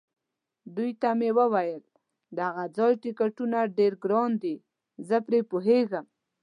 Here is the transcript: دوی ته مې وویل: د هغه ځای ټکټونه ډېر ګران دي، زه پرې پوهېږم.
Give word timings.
دوی 0.75 0.91
ته 1.01 1.09
مې 1.19 1.29
وویل: 1.39 1.83
د 2.35 2.37
هغه 2.47 2.65
ځای 2.77 2.93
ټکټونه 3.03 3.57
ډېر 3.77 3.93
ګران 4.03 4.31
دي، 4.43 4.55
زه 5.07 5.17
پرې 5.27 5.39
پوهېږم. 5.51 6.05